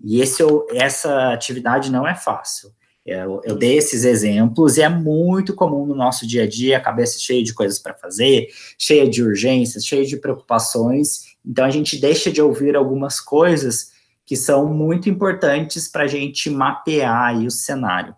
[0.00, 2.70] E esse, essa atividade não é fácil.
[3.04, 6.80] Eu, eu, dei esses exemplos e é muito comum no nosso dia a dia, a
[6.80, 8.48] cabeça cheia de coisas para fazer,
[8.78, 11.36] cheia de urgências, cheia de preocupações.
[11.44, 13.92] Então a gente deixa de ouvir algumas coisas
[14.26, 18.14] que são muito importantes para a gente mapear o cenário.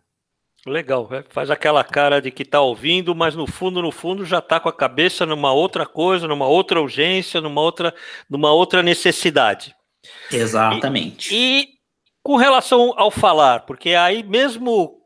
[0.67, 4.41] Legal, é, faz aquela cara de que está ouvindo, mas no fundo, no fundo, já
[4.41, 7.95] está com a cabeça numa outra coisa, numa outra urgência, numa outra,
[8.29, 9.75] numa outra necessidade.
[10.31, 11.35] Exatamente.
[11.35, 11.69] E, e
[12.23, 15.01] com relação ao falar, porque aí mesmo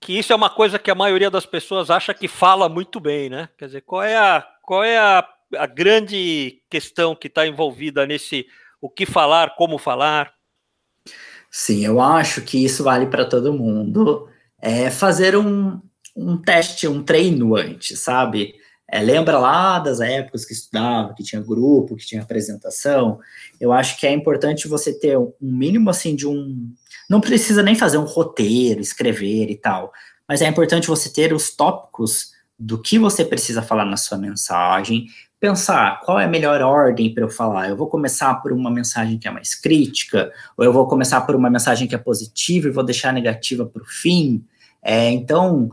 [0.00, 3.30] que isso é uma coisa que a maioria das pessoas acha que fala muito bem,
[3.30, 3.48] né?
[3.56, 8.44] Quer dizer, qual é a, qual é a, a grande questão que está envolvida nesse
[8.80, 10.34] o que falar, como falar?
[11.54, 14.26] Sim, eu acho que isso vale para todo mundo.
[14.58, 15.78] É fazer um,
[16.16, 18.54] um teste, um treino antes, sabe?
[18.90, 23.20] É, lembra lá das épocas que estudava, que tinha grupo, que tinha apresentação?
[23.60, 26.72] Eu acho que é importante você ter um mínimo assim de um.
[27.08, 29.92] Não precisa nem fazer um roteiro, escrever e tal,
[30.26, 35.06] mas é importante você ter os tópicos do que você precisa falar na sua mensagem,
[35.42, 37.68] pensar qual é a melhor ordem para eu falar.
[37.68, 41.34] Eu vou começar por uma mensagem que é mais crítica, ou eu vou começar por
[41.34, 44.44] uma mensagem que é positiva e vou deixar a negativa para o fim.
[44.80, 45.68] É, então,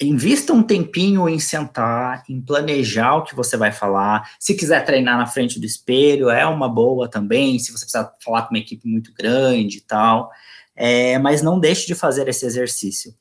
[0.00, 4.28] invista um tempinho em sentar, em planejar o que você vai falar.
[4.40, 8.42] Se quiser treinar na frente do espelho, é uma boa também, se você precisar falar
[8.42, 10.32] com uma equipe muito grande e tal.
[10.74, 13.14] É, mas não deixe de fazer esse exercício.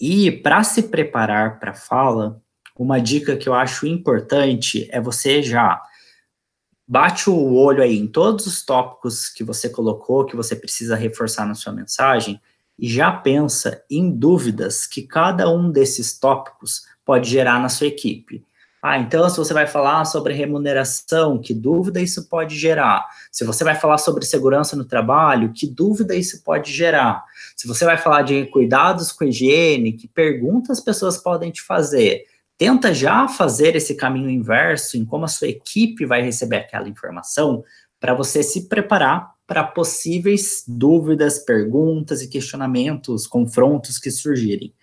[0.00, 2.42] E para se preparar para a fala,
[2.84, 5.82] uma dica que eu acho importante é você já
[6.86, 11.46] bate o olho aí em todos os tópicos que você colocou, que você precisa reforçar
[11.46, 12.40] na sua mensagem,
[12.78, 18.44] e já pensa em dúvidas que cada um desses tópicos pode gerar na sua equipe.
[18.82, 23.04] Ah, então se você vai falar sobre remuneração, que dúvida isso pode gerar?
[23.32, 27.24] Se você vai falar sobre segurança no trabalho, que dúvida isso pode gerar?
[27.56, 32.26] Se você vai falar de cuidados com higiene, que perguntas as pessoas podem te fazer?
[32.58, 37.62] Tenta já fazer esse caminho inverso em como a sua equipe vai receber aquela informação
[38.00, 44.74] para você se preparar para possíveis dúvidas, perguntas e questionamentos, confrontos que surgirem.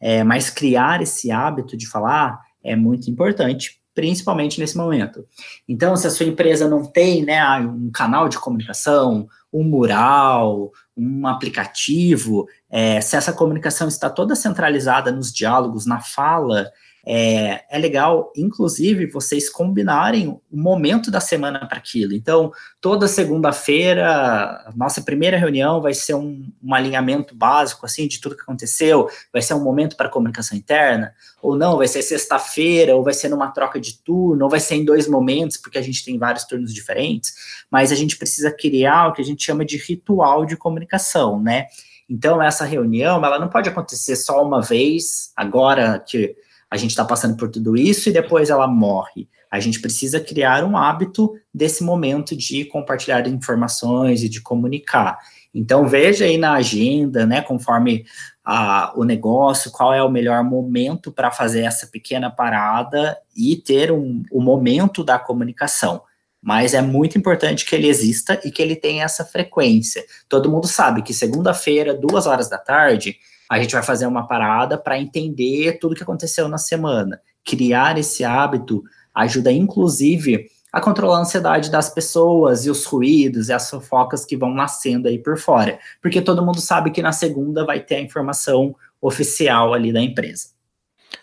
[0.00, 5.26] É, mas criar esse hábito de falar é muito importante, principalmente nesse momento.
[5.68, 11.26] Então, se a sua empresa não tem né, um canal de comunicação, um mural, um
[11.26, 16.70] aplicativo, é, se essa comunicação está toda centralizada nos diálogos, na fala,
[17.08, 22.12] é, é legal, inclusive, vocês combinarem o momento da semana para aquilo.
[22.12, 28.34] Então, toda segunda-feira, nossa primeira reunião vai ser um, um, alinhamento básico, assim, de tudo
[28.34, 33.04] que aconteceu, vai ser um momento para comunicação interna, ou não, vai ser sexta-feira, ou
[33.04, 36.04] vai ser numa troca de turno, ou vai ser em dois momentos, porque a gente
[36.04, 37.32] tem vários turnos diferentes,
[37.70, 41.66] mas a gente precisa criar o que a gente chama de ritual de comunicação, né?
[42.10, 46.36] Então, essa reunião, ela não pode acontecer só uma vez, agora que
[46.70, 49.28] a gente está passando por tudo isso e depois ela morre.
[49.50, 55.18] A gente precisa criar um hábito desse momento de compartilhar informações e de comunicar.
[55.54, 58.04] Então veja aí na agenda, né, conforme
[58.44, 63.90] a, o negócio, qual é o melhor momento para fazer essa pequena parada e ter
[63.90, 66.02] um, o momento da comunicação.
[66.42, 70.04] Mas é muito importante que ele exista e que ele tenha essa frequência.
[70.28, 73.16] Todo mundo sabe que segunda-feira, duas horas da tarde,
[73.50, 77.20] a gente vai fazer uma parada para entender tudo que aconteceu na semana.
[77.44, 78.82] Criar esse hábito
[79.14, 84.36] ajuda, inclusive, a controlar a ansiedade das pessoas e os ruídos e as fofocas que
[84.36, 85.78] vão nascendo aí por fora.
[86.02, 90.48] Porque todo mundo sabe que na segunda vai ter a informação oficial ali da empresa.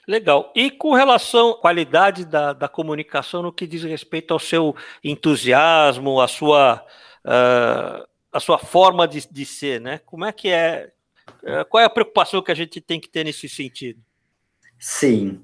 [0.07, 0.51] Legal.
[0.55, 6.19] E com relação à qualidade da, da comunicação no que diz respeito ao seu entusiasmo,
[6.19, 6.84] a sua,
[7.26, 9.99] uh, sua forma de, de ser, né?
[10.05, 10.93] Como é que é,
[11.70, 14.00] qual é a preocupação que a gente tem que ter nesse sentido?
[14.80, 15.41] Sim.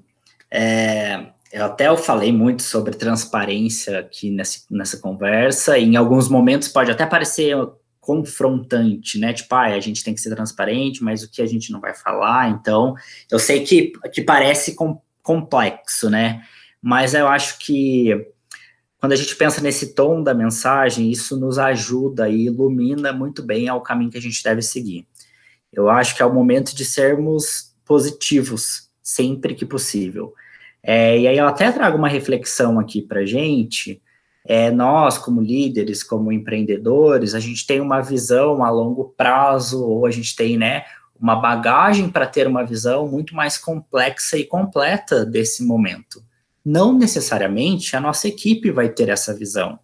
[0.50, 6.28] É, eu até eu falei muito sobre transparência aqui nessa, nessa conversa, e em alguns
[6.28, 7.56] momentos pode até parecer
[8.00, 9.32] confrontante, né?
[9.32, 11.94] Tipo, ah, a gente tem que ser transparente, mas o que a gente não vai
[11.94, 12.94] falar, então,
[13.30, 16.42] eu sei que, que parece com, complexo, né?
[16.82, 18.26] Mas eu acho que
[18.98, 23.68] quando a gente pensa nesse tom da mensagem, isso nos ajuda e ilumina muito bem
[23.68, 25.06] ao caminho que a gente deve seguir.
[25.72, 30.32] Eu acho que é o momento de sermos positivos sempre que possível.
[30.82, 34.00] É, e aí eu até trago uma reflexão aqui para gente.
[34.44, 40.06] É, nós, como líderes, como empreendedores, a gente tem uma visão a longo prazo, ou
[40.06, 40.84] a gente tem, né,
[41.20, 46.24] uma bagagem para ter uma visão muito mais complexa e completa desse momento.
[46.64, 49.78] Não necessariamente a nossa equipe vai ter essa visão.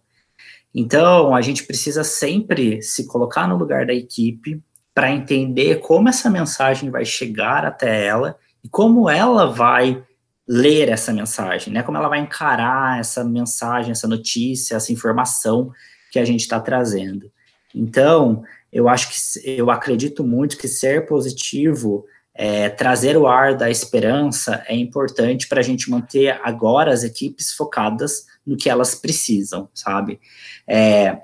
[0.73, 4.61] Então, a gente precisa sempre se colocar no lugar da equipe,
[4.97, 10.03] para entender como essa mensagem vai chegar até ela e como ela vai
[10.47, 11.83] ler essa mensagem, né?
[11.83, 15.71] Como ela vai encarar essa mensagem, essa notícia, essa informação
[16.11, 17.31] que a gente está trazendo.
[17.75, 18.41] Então,
[18.73, 24.63] eu acho que eu acredito muito que ser positivo, é, trazer o ar da esperança
[24.67, 30.19] é importante para a gente manter agora as equipes focadas no que elas precisam, sabe?
[30.67, 31.19] É,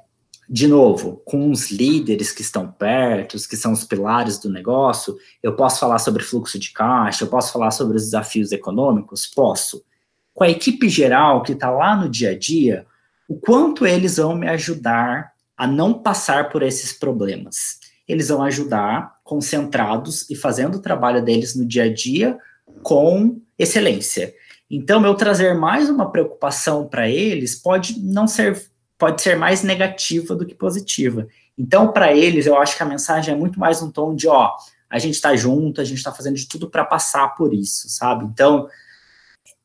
[0.50, 5.56] de novo, com os líderes que estão perto, que são os pilares do negócio, eu
[5.56, 9.26] posso falar sobre fluxo de caixa, eu posso falar sobre os desafios econômicos?
[9.26, 9.84] Posso.
[10.34, 12.86] Com a equipe geral que está lá no dia a dia,
[13.28, 17.80] o quanto eles vão me ajudar a não passar por esses problemas?
[18.08, 22.38] Eles vão ajudar concentrados e fazendo o trabalho deles no dia a dia
[22.82, 24.34] com excelência.
[24.70, 28.60] Então, eu trazer mais uma preocupação para eles pode não ser
[28.98, 31.28] pode ser mais negativa do que positiva.
[31.58, 34.56] Então, para eles, eu acho que a mensagem é muito mais um tom de, ó,
[34.90, 38.26] a gente está junto, a gente está fazendo de tudo para passar por isso, sabe?
[38.26, 38.68] Então,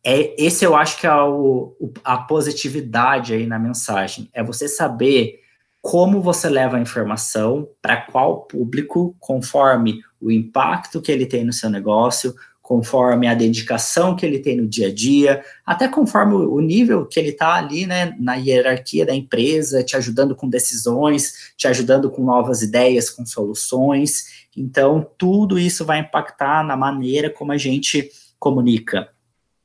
[0.05, 1.75] é, esse eu acho que é o,
[2.05, 5.41] a positividade aí na mensagem, é você saber
[5.81, 11.53] como você leva a informação para qual público, conforme o impacto que ele tem no
[11.53, 12.35] seu negócio,
[12.69, 17.19] conforme a dedicação que ele tem no dia a dia, até conforme o nível que
[17.19, 22.23] ele está ali, né, na hierarquia da empresa, te ajudando com decisões, te ajudando com
[22.23, 24.47] novas ideias, com soluções.
[24.55, 29.09] Então, tudo isso vai impactar na maneira como a gente comunica.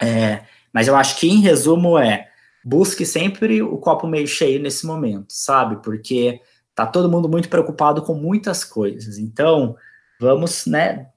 [0.02, 2.30] É, mas eu acho que, em resumo, é
[2.64, 5.84] busque sempre o copo meio cheio nesse momento, sabe?
[5.84, 6.40] Porque
[6.74, 9.18] tá todo mundo muito preocupado com muitas coisas.
[9.18, 9.76] Então,
[10.22, 11.08] vamos, né,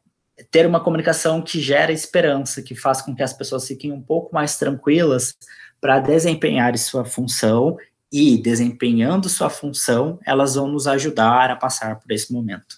[0.50, 4.34] ter uma comunicação que gera esperança, que faz com que as pessoas fiquem um pouco
[4.34, 5.36] mais tranquilas
[5.80, 7.76] para desempenhar sua função
[8.12, 12.76] e, desempenhando sua função, elas vão nos ajudar a passar por esse momento.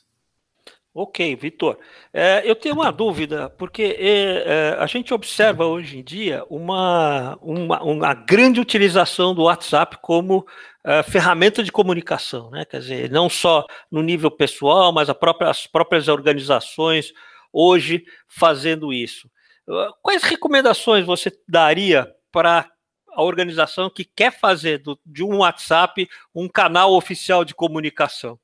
[0.95, 1.79] Ok, Vitor.
[2.13, 7.39] É, eu tenho uma dúvida, porque é, é, a gente observa hoje em dia uma,
[7.41, 10.45] uma, uma grande utilização do WhatsApp como
[10.83, 12.65] é, ferramenta de comunicação, né?
[12.65, 17.13] Quer dizer, não só no nível pessoal, mas própria, as próprias organizações
[17.53, 19.29] hoje fazendo isso.
[19.69, 22.71] Ah, quais recomendações você daria para
[23.13, 28.39] a organização que quer fazer do, de um WhatsApp um canal oficial de comunicação?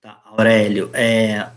[0.00, 1.48] Tá, Aurélio, é,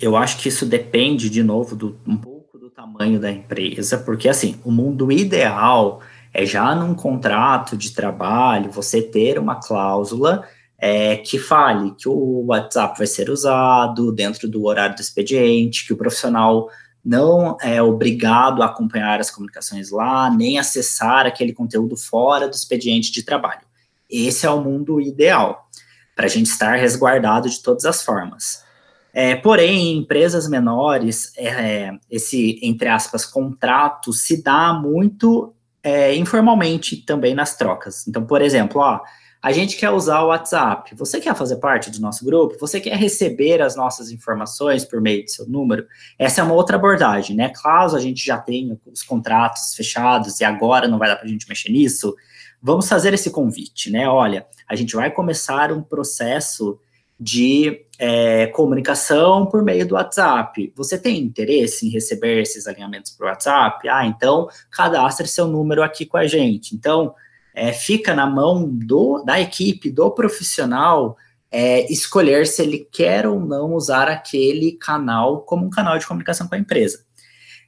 [0.00, 4.28] eu acho que isso depende, de novo, do, um pouco do tamanho da empresa, porque,
[4.28, 10.46] assim, o mundo ideal é já num contrato de trabalho você ter uma cláusula
[10.78, 15.92] é, que fale que o WhatsApp vai ser usado dentro do horário do expediente, que
[15.92, 16.68] o profissional
[17.04, 23.12] não é obrigado a acompanhar as comunicações lá, nem acessar aquele conteúdo fora do expediente
[23.12, 23.62] de trabalho.
[24.10, 25.68] Esse é o mundo ideal,
[26.14, 28.64] para a gente estar resguardado de todas as formas.
[29.12, 36.96] É, porém, em empresas menores, é, esse, entre aspas, contrato se dá muito é, informalmente
[36.96, 38.06] também nas trocas.
[38.08, 39.00] Então, por exemplo, ó,
[39.46, 40.92] a gente quer usar o WhatsApp.
[40.96, 42.58] Você quer fazer parte do nosso grupo?
[42.58, 45.86] Você quer receber as nossas informações por meio do seu número?
[46.18, 47.52] Essa é uma outra abordagem, né?
[47.62, 51.28] Caso a gente já tenha os contratos fechados e agora não vai dar para a
[51.28, 52.12] gente mexer nisso,
[52.60, 54.08] vamos fazer esse convite, né?
[54.08, 56.80] Olha, a gente vai começar um processo
[57.18, 60.72] de é, comunicação por meio do WhatsApp.
[60.74, 63.88] Você tem interesse em receber esses alinhamentos por WhatsApp?
[63.88, 66.74] Ah, então cadastre seu número aqui com a gente.
[66.74, 67.14] Então,
[67.56, 71.16] é, fica na mão do, da equipe, do profissional,
[71.50, 76.46] é, escolher se ele quer ou não usar aquele canal como um canal de comunicação
[76.46, 77.06] com a empresa.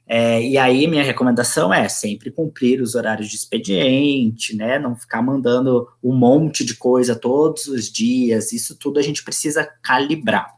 [0.07, 4.77] É, e aí, minha recomendação é sempre cumprir os horários de expediente, né?
[4.77, 8.51] Não ficar mandando um monte de coisa todos os dias.
[8.51, 10.51] Isso tudo a gente precisa calibrar.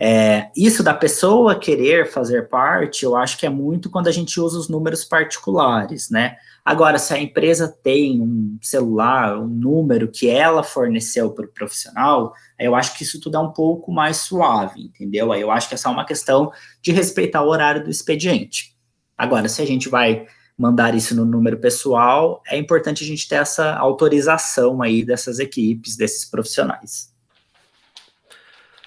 [0.00, 4.40] É, isso da pessoa querer fazer parte, eu acho que é muito quando a gente
[4.40, 6.36] usa os números particulares, né?
[6.68, 12.34] Agora, se a empresa tem um celular, um número que ela forneceu para o profissional,
[12.58, 15.32] eu acho que isso tudo é um pouco mais suave, entendeu?
[15.32, 16.52] Aí eu acho que é só uma questão
[16.82, 18.76] de respeitar o horário do expediente.
[19.16, 20.26] Agora, se a gente vai
[20.58, 25.96] mandar isso no número pessoal, é importante a gente ter essa autorização aí dessas equipes,
[25.96, 27.16] desses profissionais.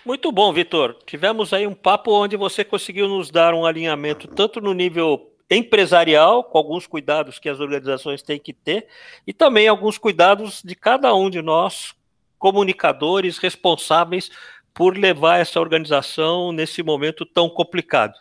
[0.05, 0.95] Muito bom, Vitor.
[1.03, 6.45] Tivemos aí um papo onde você conseguiu nos dar um alinhamento tanto no nível empresarial,
[6.45, 8.87] com alguns cuidados que as organizações têm que ter,
[9.27, 11.93] e também alguns cuidados de cada um de nós,
[12.39, 14.31] comunicadores responsáveis
[14.73, 18.13] por levar essa organização nesse momento tão complicado.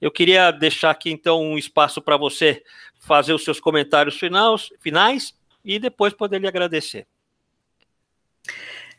[0.00, 2.62] Eu queria deixar aqui então um espaço para você
[3.00, 7.06] fazer os seus comentários finais, finais e depois poder lhe agradecer.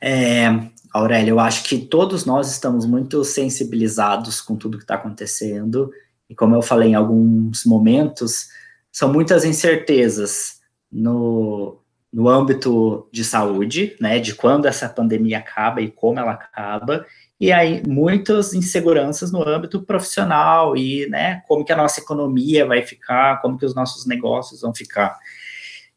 [0.02, 0.48] É,
[0.92, 5.92] Aurélio, eu acho que todos nós estamos muito sensibilizados com tudo que está acontecendo,
[6.30, 8.48] e como eu falei em alguns momentos,
[8.92, 10.62] são muitas incertezas
[10.92, 17.06] no, no âmbito de saúde, né, de quando essa pandemia acaba e como ela acaba,
[17.40, 22.82] e aí muitas inseguranças no âmbito profissional e, né, como que a nossa economia vai
[22.82, 25.18] ficar, como que os nossos negócios vão ficar.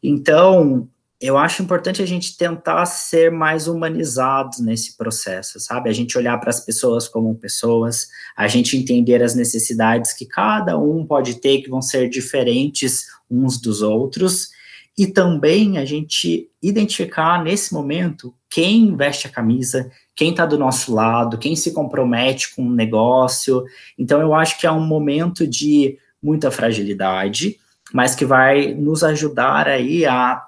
[0.02, 0.88] Então,
[1.20, 5.90] eu acho importante a gente tentar ser mais humanizados nesse processo, sabe?
[5.90, 8.06] A gente olhar para as pessoas como pessoas,
[8.36, 13.60] a gente entender as necessidades que cada um pode ter, que vão ser diferentes uns
[13.60, 14.50] dos outros,
[14.96, 20.94] e também a gente identificar nesse momento quem veste a camisa, quem está do nosso
[20.94, 23.64] lado, quem se compromete com o negócio.
[23.96, 27.58] Então, eu acho que é um momento de muita fragilidade,
[27.92, 30.47] mas que vai nos ajudar aí a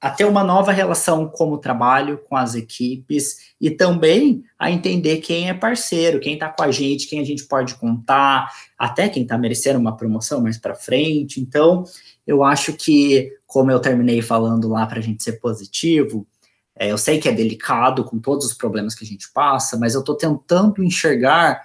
[0.00, 5.50] a ter uma nova relação como trabalho com as equipes e também a entender quem
[5.50, 9.36] é parceiro, quem está com a gente, quem a gente pode contar, até quem está
[9.36, 11.40] merecendo uma promoção mais para frente.
[11.40, 11.84] Então,
[12.26, 16.26] eu acho que, como eu terminei falando lá para a gente ser positivo,
[16.74, 19.94] é, eu sei que é delicado com todos os problemas que a gente passa, mas
[19.94, 21.60] eu estou tentando enxergar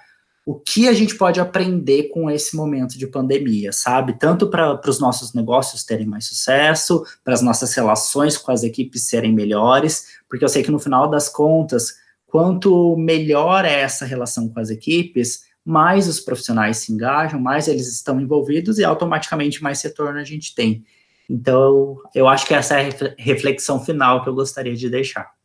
[0.46, 4.16] o que a gente pode aprender com esse momento de pandemia, sabe?
[4.16, 9.08] Tanto para os nossos negócios terem mais sucesso, para as nossas relações com as equipes
[9.08, 11.94] serem melhores, porque eu sei que no final das contas,
[12.26, 17.92] quanto melhor é essa relação com as equipes, mais os profissionais se engajam, mais eles
[17.92, 20.84] estão envolvidos e automaticamente mais retorno a gente tem.
[21.28, 25.35] Então, eu acho que essa é a reflexão final que eu gostaria de deixar.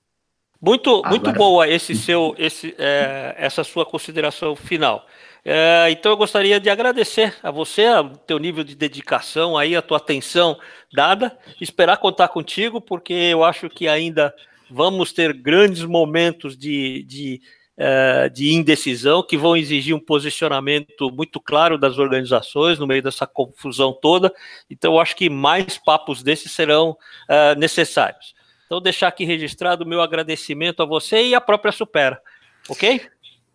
[0.61, 1.09] Muito, Agora...
[1.09, 5.07] muito boa esse seu, esse, é, essa sua consideração final.
[5.43, 9.81] É, então eu gostaria de agradecer a você, o teu nível de dedicação aí, a
[9.81, 10.59] tua atenção
[10.93, 14.33] dada, esperar contar contigo, porque eu acho que ainda
[14.69, 17.41] vamos ter grandes momentos de, de,
[17.75, 23.25] é, de indecisão que vão exigir um posicionamento muito claro das organizações no meio dessa
[23.25, 24.31] confusão toda.
[24.69, 26.95] Então eu acho que mais papos desses serão
[27.27, 28.35] é, necessários.
[28.71, 32.21] Então, deixar aqui registrado o meu agradecimento a você e a própria Supera,
[32.69, 33.01] ok?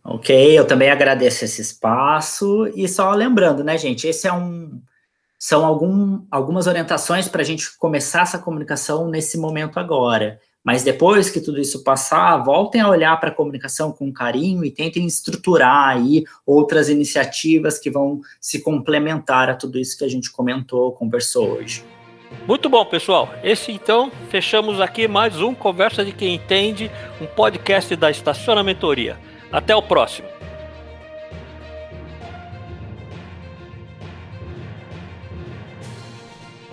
[0.05, 4.79] Ok, eu também agradeço esse espaço e só lembrando, né, gente, esse é um
[5.39, 10.39] são algum, algumas orientações para a gente começar essa comunicação nesse momento agora.
[10.63, 14.71] Mas depois que tudo isso passar, voltem a olhar para a comunicação com carinho e
[14.71, 20.31] tentem estruturar aí outras iniciativas que vão se complementar a tudo isso que a gente
[20.31, 21.96] comentou, conversou hoje.
[22.47, 23.29] Muito bom, pessoal.
[23.43, 29.19] Esse então, fechamos aqui mais um Conversa de Quem Entende, um podcast da Estacionamentoria.
[29.51, 30.36] Até o próximo.